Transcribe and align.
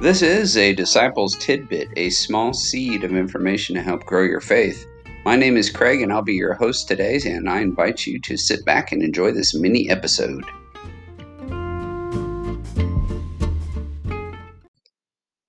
This 0.00 0.22
is 0.22 0.56
a 0.56 0.74
Disciples 0.74 1.36
Tidbit, 1.40 1.88
a 1.96 2.10
small 2.10 2.54
seed 2.54 3.02
of 3.02 3.16
information 3.16 3.74
to 3.74 3.82
help 3.82 4.04
grow 4.04 4.22
your 4.22 4.40
faith. 4.40 4.86
My 5.24 5.34
name 5.34 5.56
is 5.56 5.70
Craig, 5.70 6.02
and 6.02 6.12
I'll 6.12 6.22
be 6.22 6.34
your 6.34 6.54
host 6.54 6.86
today, 6.86 7.20
and 7.26 7.50
I 7.50 7.58
invite 7.62 8.06
you 8.06 8.20
to 8.20 8.36
sit 8.36 8.64
back 8.64 8.92
and 8.92 9.02
enjoy 9.02 9.32
this 9.32 9.56
mini 9.56 9.90
episode. 9.90 10.44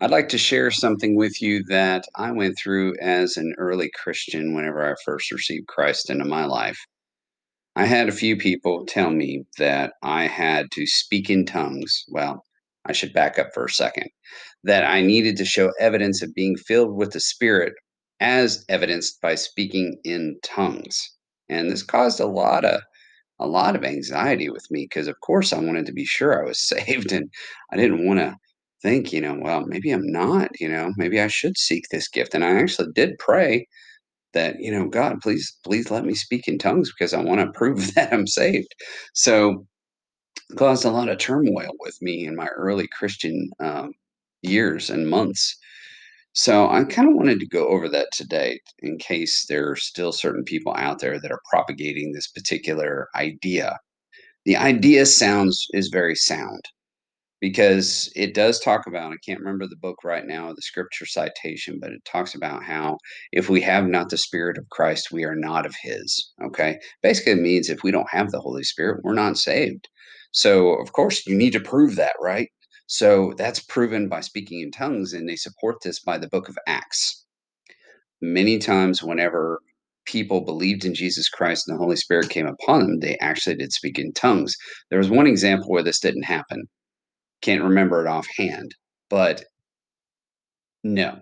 I'd 0.02 0.09
like 0.09 0.30
to 0.30 0.39
share 0.39 0.71
something 0.71 1.16
with 1.16 1.43
you 1.43 1.63
that 1.66 2.05
I 2.16 2.31
went 2.31 2.57
through 2.57 2.95
as 3.00 3.38
an 3.38 3.54
early 3.59 3.91
Christian 3.93 4.55
whenever 4.55 4.84
I 4.84 4.95
first 5.05 5.31
received 5.31 5.68
Christ 5.68 6.09
into 6.09 6.25
my 6.25 6.45
life. 6.45 6.79
I 7.75 7.86
had 7.86 8.09
a 8.09 8.11
few 8.11 8.36
people 8.36 8.88
tell 8.88 9.11
me 9.11 9.43
that 9.59 9.93
I 10.02 10.25
had 10.25 10.72
to 10.72 10.88
speak 10.88 11.30
in 11.30 11.45
tongues. 11.45 12.03
Well, 12.08 12.44
I 12.89 12.93
should 12.93 13.13
back 13.13 13.39
up 13.39 13.53
for 13.53 13.66
a 13.66 13.70
second. 13.70 14.09
That 14.63 14.84
I 14.84 15.02
needed 15.02 15.38
to 15.38 15.45
show 15.45 15.71
evidence 15.80 16.21
of 16.21 16.34
being 16.34 16.57
filled 16.57 16.95
with 16.95 17.11
the 17.11 17.20
Spirit 17.21 17.73
as 18.20 18.66
evidenced 18.67 19.21
by 19.21 19.35
speaking 19.35 19.97
in 20.03 20.38
tongues. 20.43 20.99
And 21.47 21.71
this 21.71 21.83
caused 21.83 22.20
a 22.20 22.25
lot 22.25 22.66
of 22.66 22.81
a 23.39 23.47
lot 23.47 23.75
of 23.75 23.85
anxiety 23.85 24.49
with 24.49 24.66
me 24.70 24.83
because 24.89 25.07
of 25.07 25.20
course 25.21 25.53
I 25.53 25.59
wanted 25.59 25.85
to 25.85 25.94
be 25.94 26.05
sure 26.05 26.41
I 26.41 26.47
was 26.47 26.59
saved 26.67 27.11
and 27.11 27.30
I 27.71 27.77
didn't 27.77 28.05
want 28.05 28.20
to 28.20 28.35
think, 28.81 29.13
you 29.13 29.21
know, 29.21 29.38
well, 29.39 29.66
maybe 29.66 29.91
I'm 29.91 30.09
not, 30.11 30.49
you 30.59 30.69
know, 30.69 30.91
maybe 30.97 31.19
I 31.21 31.27
should 31.27 31.58
seek 31.58 31.85
this 31.89 32.09
gift. 32.09 32.33
And 32.33 32.44
I 32.44 32.59
actually 32.59 32.89
did 32.94 33.17
pray 33.19 33.67
that, 34.33 34.59
you 34.59 34.71
know, 34.71 34.88
God, 34.88 35.21
please, 35.21 35.58
please 35.63 35.91
let 35.91 36.05
me 36.05 36.16
speak 36.16 36.47
in 36.47 36.58
tongues 36.58 36.91
because 36.91 37.13
I 37.13 37.21
want 37.21 37.41
to 37.41 37.52
prove 37.58 37.94
that 37.95 38.13
I'm 38.13 38.27
saved. 38.27 38.73
So 39.13 39.66
caused 40.57 40.85
a 40.85 40.91
lot 40.91 41.09
of 41.09 41.17
turmoil 41.17 41.71
with 41.79 42.02
me 42.02 42.25
in 42.25 42.35
my 42.35 42.47
early 42.47 42.88
Christian 42.88 43.49
um, 43.59 43.91
years 44.41 44.89
and 44.89 45.09
months. 45.09 45.58
So 46.33 46.69
I 46.69 46.83
kind 46.83 47.09
of 47.09 47.16
wanted 47.16 47.39
to 47.39 47.47
go 47.47 47.67
over 47.67 47.89
that 47.89 48.09
today 48.13 48.59
in 48.80 48.97
case 48.97 49.45
there 49.47 49.69
are 49.71 49.75
still 49.75 50.11
certain 50.11 50.44
people 50.44 50.73
out 50.75 50.99
there 50.99 51.19
that 51.19 51.31
are 51.31 51.41
propagating 51.49 52.11
this 52.11 52.27
particular 52.27 53.08
idea. 53.16 53.77
The 54.45 54.55
idea 54.55 55.05
sounds 55.05 55.67
is 55.73 55.89
very 55.89 56.16
sound 56.16 56.61
because 57.41 58.11
it 58.16 58.33
does 58.33 58.59
talk 58.59 58.86
about, 58.88 59.11
I 59.11 59.17
can't 59.25 59.39
remember 59.39 59.67
the 59.67 59.77
book 59.77 60.03
right 60.03 60.25
now, 60.25 60.52
the 60.53 60.61
scripture 60.61 61.05
citation, 61.05 61.80
but 61.81 61.91
it 61.91 62.03
talks 62.05 62.36
about 62.36 62.64
how 62.64 62.97
if 63.31 63.49
we 63.49 63.61
have 63.61 63.88
not 63.88 64.09
the 64.09 64.17
Spirit 64.17 64.58
of 64.58 64.69
Christ, 64.69 65.11
we 65.11 65.23
are 65.23 65.36
not 65.36 65.66
of 65.66 65.73
His. 65.81 66.31
Okay. 66.43 66.77
Basically, 67.02 67.33
it 67.33 67.41
means 67.41 67.69
if 67.69 67.83
we 67.83 67.91
don't 67.91 68.09
have 68.11 68.31
the 68.31 68.41
Holy 68.41 68.64
Spirit, 68.64 69.02
we're 69.03 69.14
not 69.14 69.38
saved. 69.38 69.88
So, 70.31 70.73
of 70.75 70.94
course, 70.94 71.25
you 71.25 71.35
need 71.35 71.53
to 71.53 71.59
prove 71.59 71.95
that, 71.95 72.13
right? 72.22 72.49
So 72.88 73.33
that's 73.38 73.59
proven 73.59 74.09
by 74.09 74.22
speaking 74.22 74.61
in 74.61 74.71
tongues, 74.71 75.13
and 75.13 75.27
they 75.27 75.36
support 75.36 75.77
this 75.83 75.99
by 75.99 76.17
the 76.17 76.27
book 76.30 76.49
of 76.49 76.58
Acts. 76.67 77.25
Many 78.21 78.58
times, 78.59 79.03
whenever 79.03 79.59
people 80.05 80.41
believed 80.41 80.86
in 80.86 80.94
Jesus 80.94 81.30
Christ 81.30 81.67
and 81.67 81.75
the 81.75 81.83
Holy 81.83 81.95
Spirit 81.95 82.30
came 82.30 82.47
upon 82.47 82.81
them, 82.81 82.99
they 82.99 83.17
actually 83.19 83.55
did 83.55 83.71
speak 83.71 83.99
in 83.99 84.11
tongues. 84.13 84.55
There 84.89 84.99
was 84.99 85.09
one 85.09 85.27
example 85.27 85.69
where 85.69 85.83
this 85.83 85.99
didn't 85.99 86.23
happen. 86.23 86.67
Can't 87.41 87.64
remember 87.64 88.05
it 88.05 88.09
offhand, 88.09 88.75
but 89.09 89.45
no. 90.83 91.19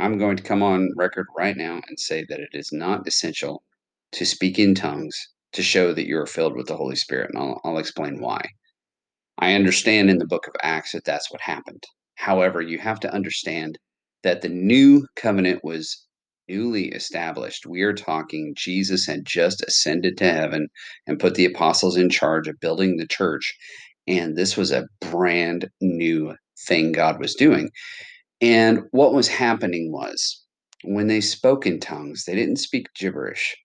I'm 0.00 0.18
going 0.18 0.36
to 0.36 0.42
come 0.42 0.62
on 0.62 0.90
record 0.96 1.26
right 1.36 1.56
now 1.56 1.80
and 1.88 1.98
say 1.98 2.24
that 2.28 2.40
it 2.40 2.50
is 2.52 2.72
not 2.72 3.06
essential 3.06 3.62
to 4.12 4.26
speak 4.26 4.58
in 4.58 4.74
tongues 4.74 5.28
to 5.52 5.62
show 5.62 5.92
that 5.92 6.06
you're 6.06 6.26
filled 6.26 6.56
with 6.56 6.66
the 6.66 6.76
Holy 6.76 6.96
Spirit. 6.96 7.30
And 7.32 7.38
I'll, 7.38 7.60
I'll 7.64 7.78
explain 7.78 8.20
why. 8.20 8.42
I 9.38 9.54
understand 9.54 10.10
in 10.10 10.18
the 10.18 10.26
book 10.26 10.46
of 10.48 10.54
Acts 10.62 10.92
that 10.92 11.04
that's 11.04 11.30
what 11.30 11.40
happened. 11.40 11.84
However, 12.16 12.60
you 12.60 12.78
have 12.78 13.00
to 13.00 13.14
understand 13.14 13.78
that 14.24 14.42
the 14.42 14.48
new 14.48 15.06
covenant 15.16 15.60
was 15.62 16.04
newly 16.48 16.86
established. 16.88 17.66
We 17.66 17.82
are 17.82 17.92
talking 17.92 18.54
Jesus 18.56 19.06
had 19.06 19.24
just 19.24 19.62
ascended 19.62 20.16
to 20.18 20.32
heaven 20.32 20.68
and 21.06 21.20
put 21.20 21.34
the 21.34 21.44
apostles 21.44 21.96
in 21.96 22.10
charge 22.10 22.48
of 22.48 22.58
building 22.60 22.96
the 22.96 23.06
church. 23.06 23.56
And 24.06 24.36
this 24.36 24.56
was 24.56 24.72
a 24.72 24.86
brand 25.00 25.68
new 25.80 26.34
thing 26.66 26.92
God 26.92 27.20
was 27.20 27.34
doing. 27.34 27.70
And 28.40 28.82
what 28.92 29.14
was 29.14 29.28
happening 29.28 29.92
was 29.92 30.42
when 30.84 31.08
they 31.08 31.20
spoke 31.20 31.66
in 31.66 31.80
tongues, 31.80 32.24
they 32.24 32.34
didn't 32.34 32.56
speak 32.56 32.86
gibberish. 32.96 33.56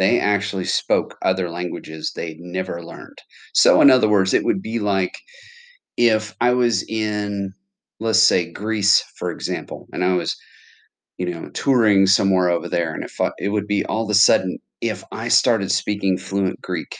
They 0.00 0.18
actually 0.18 0.64
spoke 0.64 1.18
other 1.20 1.50
languages 1.50 2.12
they'd 2.16 2.40
never 2.40 2.82
learned. 2.82 3.18
So, 3.52 3.82
in 3.82 3.90
other 3.90 4.08
words, 4.08 4.32
it 4.32 4.46
would 4.46 4.62
be 4.62 4.78
like 4.78 5.12
if 5.98 6.34
I 6.40 6.52
was 6.54 6.82
in, 6.88 7.52
let's 8.00 8.18
say, 8.18 8.50
Greece, 8.50 9.04
for 9.18 9.30
example, 9.30 9.88
and 9.92 10.02
I 10.02 10.14
was, 10.14 10.34
you 11.18 11.28
know, 11.28 11.50
touring 11.50 12.06
somewhere 12.06 12.48
over 12.48 12.66
there, 12.66 12.94
and 12.94 13.04
if 13.04 13.20
I, 13.20 13.30
it 13.38 13.50
would 13.50 13.66
be 13.66 13.84
all 13.84 14.04
of 14.04 14.10
a 14.10 14.14
sudden, 14.14 14.58
if 14.80 15.04
I 15.12 15.28
started 15.28 15.70
speaking 15.70 16.16
fluent 16.16 16.62
Greek, 16.62 16.96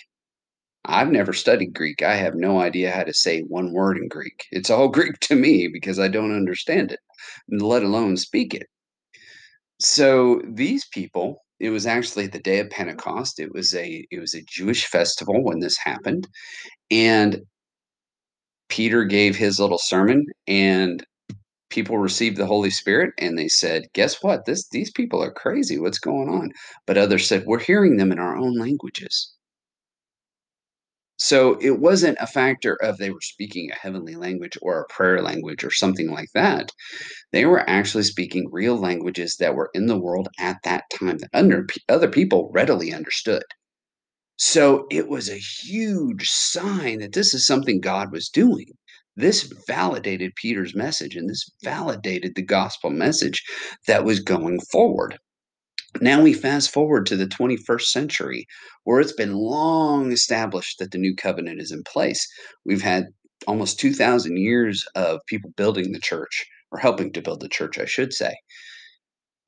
I've 0.84 1.11
never 1.11 1.32
studied 1.32 1.72
Greek. 1.72 2.03
I 2.03 2.17
have 2.17 2.34
no 2.34 2.61
idea 2.61 2.91
how 2.91 3.05
to 3.05 3.15
say 3.15 3.41
one 3.41 3.72
word 3.72 3.97
in 3.97 4.09
Greek. 4.09 4.44
It's 4.53 4.69
all 4.69 4.88
Greek 4.99 5.19
to 5.21 5.37
me 5.37 5.69
because 5.72 5.99
I 5.99 6.09
don't 6.09 6.37
understand 6.37 6.93
it, 6.93 7.00
let 7.49 7.82
alone 7.82 8.19
speak 8.19 8.53
it. 8.53 8.67
So 9.78 10.43
these 10.47 10.84
people, 10.93 11.43
it 11.60 11.71
was 11.71 11.87
actually 11.87 12.26
the 12.26 12.41
day 12.41 12.59
of 12.60 12.71
Pentecost. 12.71 13.38
It 13.41 13.53
was 13.54 13.75
a 13.75 14.06
it 14.10 14.19
was 14.21 14.34
a 14.34 14.43
Jewish 14.48 14.87
festival 14.87 15.44
when 15.44 15.60
this 15.60 15.76
happened. 15.78 16.28
And 16.91 17.43
Peter 18.71 19.04
gave 19.04 19.37
his 19.37 19.60
little 19.60 19.78
sermon 19.78 20.25
and 20.47 21.04
people 21.70 21.99
received 21.99 22.37
the 22.38 22.47
Holy 22.47 22.70
Spirit 22.70 23.12
and 23.19 23.38
they 23.38 23.49
said, 23.49 23.84
"Guess 23.94 24.22
what? 24.22 24.47
This 24.47 24.69
these 24.70 24.91
people 24.93 25.22
are 25.22 25.32
crazy. 25.32 25.78
What's 25.78 25.99
going 26.00 26.28
on?" 26.31 26.50
But 26.87 26.99
others 26.99 27.28
said, 27.28 27.44
"We're 27.47 27.60
hearing 27.60 27.97
them 27.99 28.12
in 28.12 28.19
our 28.19 28.37
own 28.37 28.59
languages." 28.59 29.32
So 31.22 31.58
it 31.60 31.78
wasn't 31.78 32.16
a 32.19 32.26
factor 32.26 32.76
of 32.82 32.97
they 32.97 33.10
were 33.10 33.20
speaking 33.20 33.70
a 33.70 33.75
heavenly 33.75 34.16
language 34.16 34.56
or 34.62 34.81
a 34.81 34.86
prayer 34.86 35.20
language 35.20 35.62
or 35.62 35.70
something 35.70 36.10
like 36.10 36.31
that. 36.32 36.72
They 37.31 37.44
were 37.44 37.69
actually 37.69 38.04
speaking 38.04 38.48
real 38.50 38.78
languages 38.78 39.36
that 39.36 39.54
were 39.54 39.69
in 39.75 39.84
the 39.84 39.98
world 39.98 40.28
at 40.38 40.56
that 40.64 40.84
time 40.91 41.19
that 41.19 41.28
under, 41.34 41.66
other 41.91 42.08
people 42.08 42.50
readily 42.54 42.94
understood. 42.94 43.42
So 44.38 44.86
it 44.91 45.08
was 45.08 45.28
a 45.28 45.36
huge 45.36 46.26
sign 46.31 47.00
that 47.00 47.12
this 47.12 47.34
is 47.34 47.47
something 47.47 47.82
God 47.82 48.10
was 48.12 48.31
doing. 48.31 48.69
This 49.14 49.42
validated 49.66 50.34
Peter's 50.37 50.75
message 50.75 51.16
and 51.16 51.28
this 51.28 51.50
validated 51.62 52.34
the 52.34 52.42
gospel 52.42 52.88
message 52.88 53.44
that 53.87 54.06
was 54.06 54.20
going 54.20 54.58
forward. 54.72 55.19
Now 56.01 56.23
we 56.23 56.33
fast 56.33 56.71
forward 56.71 57.06
to 57.06 57.17
the 57.17 57.27
21st 57.27 57.83
century, 57.83 58.47
where 58.84 59.01
it's 59.01 59.12
been 59.12 59.34
long 59.34 60.12
established 60.12 60.78
that 60.78 60.93
the 60.93 60.99
new 60.99 61.15
covenant 61.17 61.61
is 61.61 61.73
in 61.73 61.83
place. 61.83 62.27
We've 62.65 62.83
had 62.83 63.06
almost 63.47 63.81
2,000 63.81 64.37
years 64.37 64.87
of 64.95 65.21
people 65.27 65.50
building 65.56 65.93
the 65.93 65.99
church, 66.00 66.47
or 66.71 66.79
helping 66.79 67.12
to 67.12 67.23
build 67.23 67.41
the 67.41 67.49
church, 67.49 67.79
I 67.79 67.87
should 67.87 68.12
say. 68.12 68.34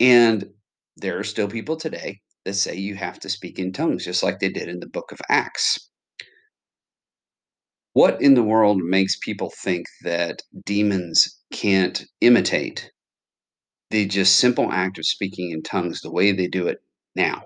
And 0.01 0.47
there 0.97 1.19
are 1.19 1.25
still 1.25 1.49
people 1.49 1.77
today 1.77 2.21
that 2.45 2.55
say 2.55 2.75
you 2.75 2.97
have 2.97 3.21
to 3.21 3.29
speak 3.29 3.59
in 3.59 3.73
tongues, 3.73 4.05
just 4.05 4.23
like 4.23 4.41
they 4.41 4.49
did 4.49 4.69
in 4.69 4.81
the 4.81 4.89
book 4.89 5.13
of 5.13 5.21
Acts. 5.29 5.91
What 7.93 8.21
in 8.21 8.35
the 8.35 8.43
world 8.43 8.79
makes 8.79 9.17
people 9.17 9.53
think 9.63 9.87
that 10.03 10.43
demons 10.65 11.39
can't 11.53 12.05
imitate 12.21 12.91
the 13.93 14.07
just 14.07 14.39
simple 14.39 14.73
act 14.73 14.99
of 14.99 15.07
speaking 15.07 15.51
in 15.51 15.63
tongues 15.63 16.01
the 16.01 16.11
way 16.11 16.33
they 16.33 16.49
do 16.49 16.67
it 16.67 16.83
now. 17.15 17.45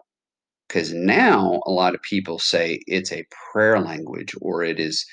Because 0.69 0.93
now 0.93 1.61
a 1.67 1.71
lot 1.71 1.95
of 1.95 2.03
people 2.03 2.39
say 2.39 2.81
it's 2.87 3.13
a 3.13 3.27
prayer 3.53 3.81
language 3.81 4.35
or 4.41 4.63
it 4.65 4.81
is 4.81 5.05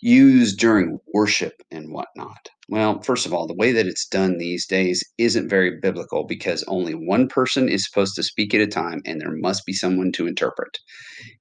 used 0.00 0.58
during 0.58 0.98
worship 1.12 1.54
and 1.70 1.92
whatnot. 1.92 2.48
Well, 2.68 3.02
first 3.02 3.26
of 3.26 3.34
all, 3.34 3.46
the 3.46 3.54
way 3.54 3.72
that 3.72 3.86
it's 3.86 4.06
done 4.06 4.38
these 4.38 4.66
days 4.66 5.04
isn't 5.18 5.48
very 5.48 5.78
biblical 5.80 6.24
because 6.24 6.64
only 6.68 6.94
one 6.94 7.28
person 7.28 7.68
is 7.68 7.84
supposed 7.84 8.14
to 8.16 8.22
speak 8.22 8.54
at 8.54 8.60
a 8.60 8.66
time 8.66 9.02
and 9.04 9.20
there 9.20 9.32
must 9.32 9.66
be 9.66 9.72
someone 9.72 10.12
to 10.12 10.26
interpret. 10.26 10.78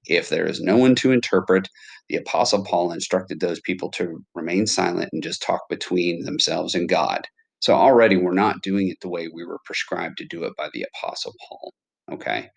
If 0.08 0.30
there 0.30 0.48
is 0.48 0.62
no 0.62 0.78
one 0.78 0.96
to 0.96 1.12
interpret, 1.12 1.70
the 2.10 2.18
Apostle 2.18 2.64
Paul 2.64 2.92
instructed 2.92 3.40
those 3.40 3.60
people 3.62 3.92
to 3.92 4.24
remain 4.34 4.68
silent 4.68 5.10
and 5.14 5.24
just 5.24 5.44
talk 5.44 5.62
between 5.70 6.24
themselves 6.24 6.76
and 6.76 6.90
God. 6.90 7.28
So 7.60 7.74
already 7.74 8.18
we're 8.18 8.34
not 8.34 8.62
doing 8.62 8.90
it 8.90 8.98
the 9.02 9.10
way 9.10 9.28
we 9.28 9.46
were 9.46 9.60
prescribed 9.66 10.18
to 10.20 10.26
do 10.26 10.44
it 10.44 10.54
by 10.58 10.70
the 10.74 10.86
Apostle 10.94 11.34
Paul. 11.48 11.74
Okay. 12.14 12.50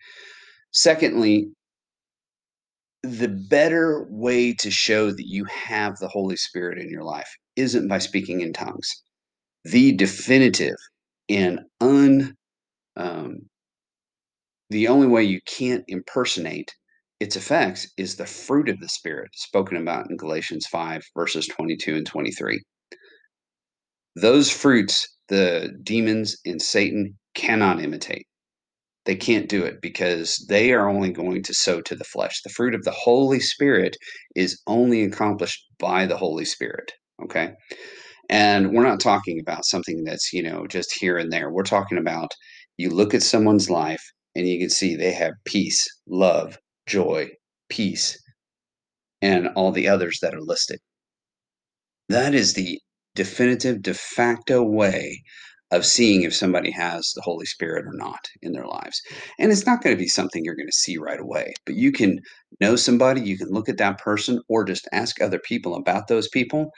Secondly, 0.71 1.49
the 3.03 3.29
better 3.29 4.05
way 4.09 4.53
to 4.53 4.69
show 4.69 5.11
that 5.11 5.27
you 5.27 5.45
have 5.45 5.97
the 5.97 6.07
Holy 6.09 6.35
Spirit 6.35 6.79
in 6.79 6.89
your 6.89 7.03
life 7.03 7.29
isn't 7.55 7.87
by 7.87 7.97
speaking 7.97 8.41
in 8.41 8.53
tongues. 8.53 9.03
The 9.63 9.93
definitive 9.93 10.75
and 11.29 11.61
un 11.81 12.35
um, 12.95 13.49
the 14.69 14.87
only 14.87 15.07
way 15.07 15.23
you 15.23 15.39
can't 15.47 15.83
impersonate 15.87 16.75
its 17.19 17.35
effects 17.35 17.91
is 17.97 18.15
the 18.15 18.25
fruit 18.25 18.69
of 18.69 18.79
the 18.79 18.89
Spirit 18.89 19.31
spoken 19.33 19.77
about 19.77 20.09
in 20.09 20.17
Galatians 20.17 20.67
5, 20.67 21.03
verses 21.15 21.47
22 21.47 21.95
and 21.95 22.05
23 22.05 22.61
Those 24.15 24.51
fruits, 24.51 25.07
the 25.27 25.71
demons 25.83 26.37
and 26.45 26.61
Satan 26.61 27.17
cannot 27.35 27.81
imitate. 27.81 28.25
They 29.05 29.15
can't 29.15 29.49
do 29.49 29.63
it 29.63 29.81
because 29.81 30.45
they 30.49 30.71
are 30.73 30.89
only 30.89 31.11
going 31.11 31.41
to 31.43 31.53
sow 31.53 31.81
to 31.81 31.95
the 31.95 32.03
flesh. 32.03 32.41
The 32.43 32.49
fruit 32.49 32.75
of 32.75 32.83
the 32.83 32.91
Holy 32.91 33.39
Spirit 33.39 33.95
is 34.35 34.61
only 34.67 35.03
accomplished 35.03 35.65
by 35.79 36.05
the 36.05 36.17
Holy 36.17 36.45
Spirit. 36.45 36.91
Okay. 37.23 37.53
And 38.29 38.71
we're 38.71 38.83
not 38.83 38.99
talking 38.99 39.39
about 39.39 39.65
something 39.65 40.03
that's, 40.03 40.31
you 40.31 40.43
know, 40.43 40.67
just 40.67 40.97
here 40.99 41.17
and 41.17 41.31
there. 41.31 41.49
We're 41.49 41.63
talking 41.63 41.97
about 41.97 42.31
you 42.77 42.89
look 42.89 43.13
at 43.13 43.23
someone's 43.23 43.69
life 43.69 44.03
and 44.35 44.47
you 44.47 44.59
can 44.59 44.69
see 44.69 44.95
they 44.95 45.11
have 45.11 45.33
peace, 45.45 45.85
love, 46.07 46.57
joy, 46.85 47.29
peace, 47.69 48.21
and 49.21 49.47
all 49.55 49.71
the 49.71 49.87
others 49.87 50.19
that 50.21 50.35
are 50.35 50.41
listed. 50.41 50.79
That 52.09 52.33
is 52.35 52.53
the 52.53 52.79
definitive, 53.19 53.81
de 53.81 53.93
facto 53.93 54.63
way 54.63 55.21
of 55.71 55.85
seeing 55.85 56.23
if 56.23 56.33
somebody 56.33 56.71
has 56.71 57.11
the 57.13 57.21
Holy 57.21 57.45
Spirit 57.45 57.85
or 57.85 57.91
not 57.91 58.29
in 58.41 58.53
their 58.53 58.65
lives. 58.65 59.01
And 59.37 59.51
it's 59.51 59.65
not 59.65 59.83
going 59.83 59.93
to 59.93 60.01
be 60.01 60.07
something 60.07 60.41
you're 60.45 60.55
going 60.55 60.69
to 60.69 60.71
see 60.71 60.97
right 60.97 61.19
away, 61.19 61.51
but 61.65 61.75
you 61.75 61.91
can 61.91 62.21
know 62.61 62.77
somebody, 62.77 63.19
you 63.19 63.37
can 63.37 63.49
look 63.49 63.67
at 63.67 63.77
that 63.79 63.97
person, 63.97 64.39
or 64.47 64.63
just 64.63 64.87
ask 64.93 65.21
other 65.21 65.37
people 65.37 65.75
about 65.75 66.07
those 66.07 66.29
people. 66.29 66.71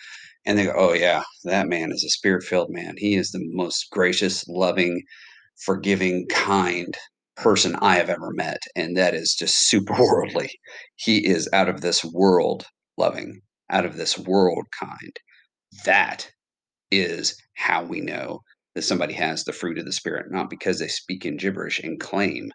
And 0.44 0.58
they 0.58 0.66
go, 0.66 0.74
oh, 0.76 0.94
yeah, 0.94 1.22
that 1.44 1.70
man 1.70 1.92
is 1.92 2.04
a 2.04 2.10
spirit 2.10 2.44
filled 2.44 2.72
man. 2.72 2.96
He 2.98 3.14
is 3.14 3.30
the 3.30 3.46
most 3.54 3.92
gracious, 3.92 4.44
loving, 4.48 5.04
forgiving, 5.64 6.26
kind 6.28 6.98
person 7.38 7.76
I 7.84 7.98
have 7.98 8.10
ever 8.10 8.32
met. 8.32 8.64
And 8.76 8.98
that 8.98 9.14
is 9.14 9.36
just 9.38 9.70
super 9.70 9.94
worldly. 10.00 10.50
He 10.96 11.24
is 11.24 11.48
out 11.54 11.70
of 11.70 11.82
this 11.82 12.04
world 12.04 12.66
loving, 12.98 13.42
out 13.70 13.86
of 13.86 13.96
this 13.96 14.18
world 14.18 14.66
kind. 14.80 15.16
That 15.86 16.30
is 16.92 17.42
how 17.56 17.84
we 17.84 18.02
know 18.02 18.42
that 18.76 18.84
somebody 18.84 19.14
has 19.14 19.44
the 19.44 19.54
fruit 19.54 19.78
of 19.78 19.86
the 19.86 19.92
Spirit, 19.92 20.32
not 20.32 20.50
because 20.50 20.80
they 20.80 20.88
speak 20.88 21.26
in 21.26 21.38
gibberish 21.38 21.80
and 21.80 22.00
claim 22.00 22.52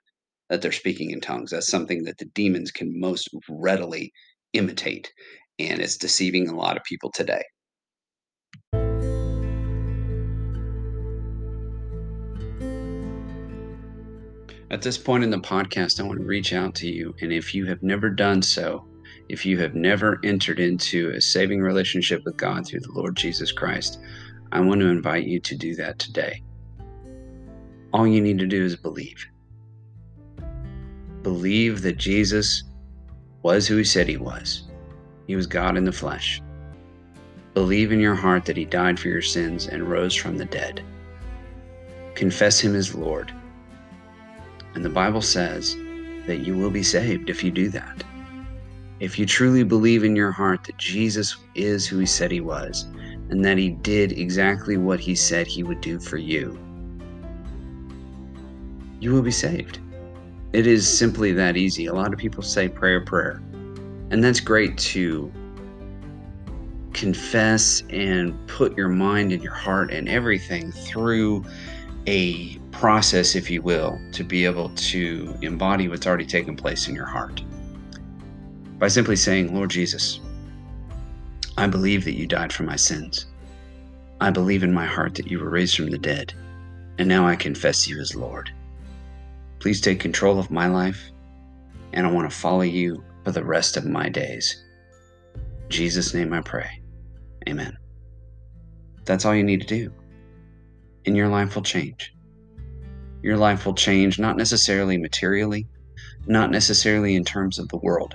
that 0.49 0.63
they're 0.63 0.73
speaking 0.73 1.11
in 1.11 1.21
tongues. 1.21 1.51
That's 1.51 1.67
something 1.67 2.05
that 2.05 2.19
the 2.19 2.27
demons 2.27 2.71
can 2.71 2.99
most 2.99 3.29
readily 3.49 4.13
imitate. 4.53 5.13
And 5.59 5.81
it's 5.81 5.97
deceiving 5.97 6.49
a 6.49 6.57
lot 6.57 6.77
of 6.77 6.85
people 6.85 7.11
today. 7.11 7.43
At 14.69 14.83
this 14.83 14.99
point 14.99 15.25
in 15.25 15.31
the 15.31 15.39
podcast, 15.39 16.01
I 16.01 16.03
want 16.03 16.19
to 16.19 16.25
reach 16.25 16.53
out 16.53 16.75
to 16.77 16.89
you. 16.89 17.15
And 17.21 17.33
if 17.33 17.55
you 17.55 17.67
have 17.67 17.83
never 17.83 18.11
done 18.11 18.43
so, 18.43 18.85
if 19.29 19.45
you 19.45 19.59
have 19.59 19.75
never 19.75 20.21
entered 20.25 20.61
into 20.61 21.11
a 21.11 21.21
saving 21.21 21.61
relationship 21.61 22.25
with 22.25 22.37
God 22.37 22.67
through 22.67 22.81
the 22.81 22.93
Lord 22.93 23.17
Jesus 23.17 23.53
Christ, 23.53 23.99
I 24.53 24.61
want 24.61 24.81
to 24.81 24.89
invite 24.89 25.25
you 25.25 25.41
to 25.41 25.57
do 25.57 25.75
that 25.77 25.99
today. 25.99 26.43
All 27.93 28.07
you 28.07 28.21
need 28.21 28.39
to 28.39 28.47
do 28.47 28.65
is 28.65 28.77
believe. 28.77 29.27
Believe 31.23 31.83
that 31.83 31.97
Jesus 31.97 32.63
was 33.43 33.67
who 33.67 33.77
he 33.77 33.85
said 33.85 34.09
he 34.09 34.17
was. 34.17 34.65
He 35.27 35.35
was 35.35 35.47
God 35.47 35.77
in 35.77 35.85
the 35.85 35.93
flesh. 35.93 36.41
Believe 37.55 37.91
in 37.91 38.01
your 38.01 38.15
heart 38.15 38.45
that 38.45 38.57
he 38.57 38.65
died 38.65 39.01
for 39.01 39.09
your 39.09 39.23
sins 39.23 39.67
and 39.67 39.89
rose 39.89 40.15
from 40.15 40.37
the 40.37 40.45
dead. 40.45 40.85
Confess 42.15 42.61
him 42.61 42.77
as 42.77 42.95
Lord. 42.95 43.33
And 44.75 44.85
the 44.85 44.91
Bible 44.91 45.23
says 45.23 45.75
that 46.27 46.45
you 46.45 46.57
will 46.57 46.71
be 46.71 46.83
saved 46.83 47.31
if 47.31 47.43
you 47.43 47.51
do 47.51 47.71
that. 47.71 48.05
If 48.99 49.19
you 49.19 49.27
truly 49.27 49.63
believe 49.63 50.05
in 50.05 50.17
your 50.17 50.33
heart 50.33 50.65
that 50.65 50.79
Jesus 50.79 51.37
is 51.55 51.87
who 51.87 51.99
he 51.99 52.07
said 52.07 52.31
he 52.31 52.41
was, 52.41 52.87
and 53.29 53.45
that 53.45 53.59
he 53.59 53.71
did 53.71 54.13
exactly 54.13 54.77
what 54.77 55.01
he 55.01 55.15
said 55.15 55.47
he 55.47 55.63
would 55.63 55.81
do 55.81 56.01
for 56.01 56.17
you, 56.17 56.59
you 59.01 59.13
will 59.13 59.23
be 59.23 59.31
saved. 59.31 59.81
It 60.53 60.67
is 60.67 60.89
simply 60.89 61.33
that 61.33 61.57
easy. 61.57 61.87
A 61.87 61.93
lot 61.93 62.15
of 62.15 62.19
people 62.19 62.43
say 62.43 62.69
prayer, 62.69 63.03
prayer. 63.03 63.43
And 64.11 64.25
that's 64.25 64.41
great 64.41 64.79
to 64.79 65.31
confess 66.95 67.83
and 67.91 68.35
put 68.49 68.75
your 68.77 68.89
mind 68.89 69.33
and 69.33 69.43
your 69.43 69.53
heart 69.53 69.93
and 69.93 70.09
everything 70.09 70.73
through 70.73 71.45
a 72.07 72.57
process, 72.71 73.35
if 73.35 73.51
you 73.51 73.61
will, 73.61 74.01
to 74.13 74.25
be 74.25 74.47
able 74.47 74.71
to 74.71 75.37
embody 75.43 75.89
what's 75.89 76.07
already 76.07 76.25
taken 76.25 76.57
place 76.57 76.89
in 76.89 76.95
your 76.95 77.05
heart. 77.05 77.43
By 78.79 78.89
simply 78.89 79.17
saying, 79.17 79.55
Lord 79.55 79.71
Jesus, 79.71 80.21
I 81.57 81.67
believe 81.67 82.05
that 82.05 82.19
you 82.19 82.27
died 82.27 82.53
for 82.53 82.65
my 82.65 82.77
sins. 82.77 83.25
I 84.21 84.31
believe 84.31 84.63
in 84.63 84.73
my 84.73 84.85
heart 84.85 85.15
that 85.15 85.31
you 85.31 85.39
were 85.39 85.49
raised 85.49 85.77
from 85.77 85.91
the 85.91 85.97
dead, 85.97 86.35
and 86.99 87.09
now 87.09 87.27
I 87.27 87.37
confess 87.37 87.89
you 87.89 87.99
as 88.01 88.15
Lord. 88.15 88.51
Please 89.61 89.81
take 89.81 89.99
control 89.99 90.39
of 90.39 90.51
my 90.51 90.67
life, 90.67 91.11
and 91.95 92.07
I 92.07 92.11
want 92.11 92.31
to 92.31 92.37
follow 92.37 92.63
you 92.63 93.03
for 93.25 93.33
the 93.33 93.45
rest 93.45 93.79
of 93.79 93.87
my 93.87 94.11
days. 94.11 94.63
In 95.35 95.71
Jesus' 95.71 96.13
name 96.13 96.35
I 96.35 96.43
pray. 96.43 96.83
Amen. 97.49 97.79
That's 99.07 99.25
all 99.25 99.35
you 99.35 99.45
need 99.45 99.63
to 99.63 99.67
do, 99.67 99.91
and 101.07 101.17
your 101.17 101.29
life 101.29 101.55
will 101.55 101.63
change. 101.63 102.13
Your 103.23 103.39
life 103.39 103.65
will 103.65 103.75
change 103.75 104.19
not 104.19 104.37
necessarily 104.37 104.99
materially, 104.99 105.67
not 106.27 106.51
necessarily 106.51 107.15
in 107.15 107.25
terms 107.25 107.59
of 107.59 107.69
the 107.69 107.79
world 107.79 108.15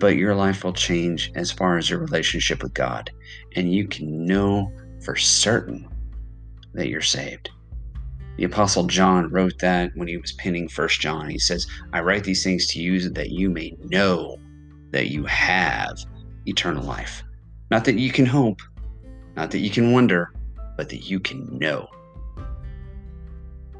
but 0.00 0.16
your 0.16 0.34
life 0.34 0.64
will 0.64 0.72
change 0.72 1.30
as 1.36 1.52
far 1.52 1.76
as 1.76 1.88
your 1.88 2.00
relationship 2.00 2.62
with 2.62 2.74
God. 2.74 3.10
And 3.54 3.72
you 3.72 3.86
can 3.86 4.24
know 4.24 4.72
for 5.04 5.14
certain 5.14 5.86
that 6.72 6.88
you're 6.88 7.02
saved. 7.02 7.50
The 8.38 8.44
Apostle 8.44 8.84
John 8.84 9.30
wrote 9.30 9.58
that 9.58 9.90
when 9.94 10.08
he 10.08 10.16
was 10.16 10.32
penning 10.32 10.68
First 10.68 11.00
John. 11.00 11.28
He 11.28 11.38
says, 11.38 11.66
I 11.92 12.00
write 12.00 12.24
these 12.24 12.42
things 12.42 12.66
to 12.68 12.80
you 12.80 13.10
that 13.10 13.30
you 13.30 13.50
may 13.50 13.76
know 13.90 14.38
that 14.90 15.08
you 15.08 15.26
have 15.26 15.98
eternal 16.46 16.82
life. 16.82 17.22
Not 17.70 17.84
that 17.84 17.98
you 17.98 18.10
can 18.10 18.24
hope, 18.24 18.62
not 19.36 19.50
that 19.50 19.58
you 19.58 19.70
can 19.70 19.92
wonder, 19.92 20.32
but 20.78 20.88
that 20.88 21.10
you 21.10 21.20
can 21.20 21.58
know. 21.58 21.86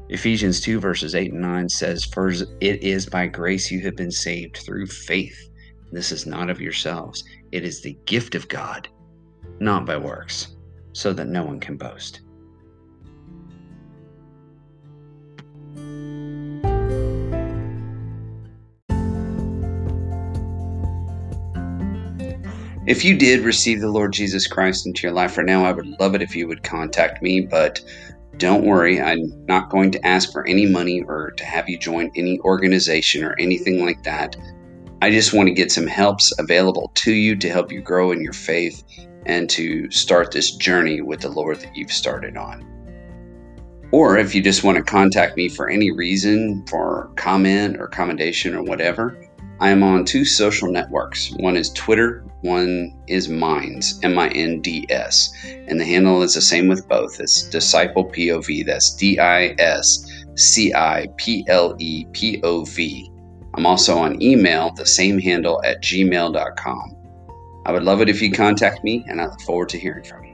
Ephesians 0.09 0.61
2, 0.61 0.79
verses 0.79 1.15
8 1.15 1.31
and 1.31 1.41
9 1.41 1.69
says, 1.69 2.05
For 2.05 2.29
it 2.29 2.83
is 2.83 3.07
by 3.07 3.25
grace 3.25 3.71
you 3.71 3.79
have 3.81 3.95
been 3.95 4.11
saved 4.11 4.57
through 4.57 4.85
faith 4.85 5.50
this 5.91 6.11
is 6.11 6.25
not 6.25 6.49
of 6.49 6.61
yourselves, 6.61 7.23
it 7.51 7.63
is 7.63 7.81
the 7.81 7.97
gift 8.05 8.35
of 8.35 8.47
God, 8.47 8.87
not 9.59 9.85
by 9.85 9.97
works, 9.97 10.55
so 10.93 11.13
that 11.13 11.27
no 11.27 11.43
one 11.43 11.59
can 11.59 11.77
boast. 11.77 12.21
If 22.87 23.05
you 23.05 23.15
did 23.15 23.41
receive 23.41 23.79
the 23.79 23.91
Lord 23.91 24.11
Jesus 24.11 24.47
Christ 24.47 24.87
into 24.87 25.03
your 25.03 25.11
life 25.11 25.37
right 25.37 25.45
now, 25.45 25.63
I 25.63 25.71
would 25.71 25.85
love 25.99 26.15
it 26.15 26.21
if 26.21 26.35
you 26.35 26.47
would 26.47 26.63
contact 26.63 27.21
me, 27.21 27.41
but 27.41 27.79
don't 28.37 28.65
worry, 28.65 28.99
I'm 28.99 29.45
not 29.45 29.69
going 29.69 29.91
to 29.91 30.05
ask 30.05 30.31
for 30.31 30.47
any 30.47 30.65
money 30.65 31.03
or 31.03 31.31
to 31.37 31.45
have 31.45 31.69
you 31.69 31.77
join 31.77 32.11
any 32.15 32.39
organization 32.39 33.23
or 33.23 33.35
anything 33.37 33.85
like 33.85 34.01
that. 34.03 34.35
I 35.03 35.09
just 35.09 35.33
want 35.33 35.47
to 35.47 35.53
get 35.53 35.71
some 35.71 35.87
helps 35.87 36.31
available 36.37 36.91
to 36.93 37.11
you 37.11 37.35
to 37.37 37.49
help 37.49 37.71
you 37.71 37.81
grow 37.81 38.11
in 38.11 38.21
your 38.21 38.33
faith 38.33 38.83
and 39.25 39.49
to 39.49 39.89
start 39.89 40.31
this 40.31 40.51
journey 40.51 41.01
with 41.01 41.21
the 41.21 41.29
Lord 41.29 41.59
that 41.61 41.75
you've 41.75 41.91
started 41.91 42.37
on. 42.37 42.63
Or 43.91 44.17
if 44.17 44.35
you 44.35 44.43
just 44.43 44.63
want 44.63 44.77
to 44.77 44.83
contact 44.83 45.35
me 45.37 45.49
for 45.49 45.69
any 45.69 45.91
reason, 45.91 46.63
for 46.67 47.11
comment 47.15 47.77
or 47.79 47.87
commendation 47.87 48.53
or 48.55 48.61
whatever, 48.61 49.19
I 49.59 49.69
am 49.69 49.81
on 49.81 50.05
two 50.05 50.23
social 50.23 50.71
networks. 50.71 51.31
One 51.37 51.57
is 51.57 51.71
Twitter, 51.71 52.23
one 52.41 52.95
is 53.07 53.27
Minds, 53.27 53.99
M 54.03 54.17
I 54.19 54.29
N 54.29 54.61
D 54.61 54.85
S. 54.89 55.33
And 55.67 55.79
the 55.79 55.85
handle 55.85 56.21
is 56.21 56.35
the 56.35 56.41
same 56.41 56.67
with 56.67 56.87
both. 56.87 57.19
It's 57.19 57.43
Disciple 57.49 58.05
POV. 58.05 58.65
That's 58.65 58.95
D 58.95 59.19
I 59.19 59.55
S 59.57 60.07
C 60.35 60.73
I 60.75 61.07
P 61.17 61.43
L 61.47 61.75
E 61.79 62.05
P 62.13 62.39
O 62.43 62.65
V. 62.65 63.10
I'm 63.53 63.65
also 63.65 63.97
on 63.97 64.21
email, 64.21 64.71
the 64.71 64.85
same 64.85 65.19
handle 65.19 65.61
at 65.63 65.81
gmail.com. 65.81 66.97
I 67.65 67.71
would 67.71 67.83
love 67.83 68.01
it 68.01 68.09
if 68.09 68.21
you 68.21 68.31
contact 68.31 68.83
me, 68.83 69.05
and 69.07 69.21
I 69.21 69.25
look 69.25 69.41
forward 69.41 69.69
to 69.69 69.79
hearing 69.79 70.03
from 70.03 70.23
you. 70.23 70.30